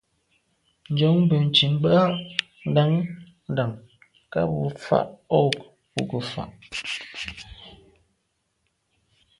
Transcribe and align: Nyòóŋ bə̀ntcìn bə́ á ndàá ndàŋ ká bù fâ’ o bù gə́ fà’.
Nyòóŋ 0.95 1.17
bə̀ntcìn 1.29 1.73
bə́ 1.81 1.93
á 2.01 2.05
ndàá 2.69 2.87
ndàŋ 3.51 3.71
ká 4.31 4.41
bù 4.49 4.59
fâ’ 4.85 4.99
o 5.37 5.37
bù 5.93 6.01
gə́ 6.09 6.21
fà’. 6.31 6.43